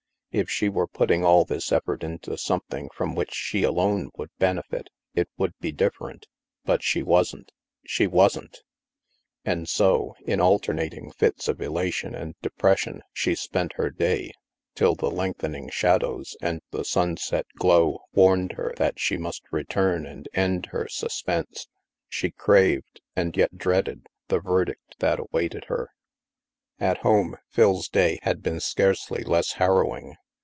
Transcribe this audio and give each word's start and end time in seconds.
If 0.33 0.49
she 0.49 0.69
were 0.69 0.87
putting 0.87 1.25
all 1.25 1.43
this 1.43 1.73
effort 1.73 2.05
into 2.05 2.37
something 2.37 2.89
from 2.95 3.15
which 3.15 3.33
she 3.33 3.63
alone 3.63 4.11
would 4.15 4.29
benefit, 4.39 4.87
it 5.13 5.27
would 5.37 5.53
be 5.59 5.73
different 5.73 6.25
But 6.63 6.81
she 6.81 7.03
wasn't! 7.03 7.51
She 7.85 8.07
wasn't! 8.07 8.59
And 9.43 9.67
so, 9.67 10.15
in 10.25 10.39
alternating 10.39 11.11
fits 11.11 11.49
of 11.49 11.59
elation 11.59 12.15
and 12.15 12.35
depres 12.41 12.77
sion, 12.77 13.01
she 13.11 13.35
spent 13.35 13.73
her 13.73 13.89
day, 13.89 14.31
till 14.73 14.95
the 14.95 15.11
lengthening 15.11 15.69
shadows 15.69 16.37
and 16.41 16.61
the 16.71 16.85
sunset 16.85 17.45
glow 17.57 17.99
warned 18.13 18.53
her 18.53 18.73
that 18.77 19.01
she 19.01 19.17
must 19.17 19.43
return 19.51 20.05
and 20.05 20.29
end 20.33 20.67
her 20.67 20.87
suspense. 20.87 21.67
She 22.07 22.31
craved, 22.31 23.01
and 23.17 23.35
yet 23.35 23.57
dreaded, 23.57 24.07
the 24.29 24.39
verdict 24.39 24.95
that 24.99 25.19
awaited 25.19 25.65
her. 25.65 25.89
At 26.79 26.99
home, 26.99 27.35
Phil's 27.49 27.87
day 27.89 28.17
had 28.23 28.41
been 28.41 28.59
scarcely 28.59 29.23
less 29.23 29.51
har 29.51 29.83
rowing. 29.83 30.15